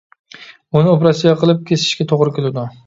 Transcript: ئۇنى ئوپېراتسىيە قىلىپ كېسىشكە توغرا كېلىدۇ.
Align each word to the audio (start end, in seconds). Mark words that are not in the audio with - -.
ئۇنى 0.35 0.93
ئوپېراتسىيە 0.93 1.37
قىلىپ 1.43 1.63
كېسىشكە 1.71 2.11
توغرا 2.15 2.37
كېلىدۇ. 2.41 2.71